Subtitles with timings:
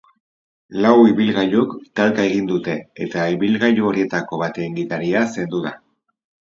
[0.85, 5.79] Lau ibilgailuk talka egin dute eta ibilgailu horietako baten gidaria zendu da.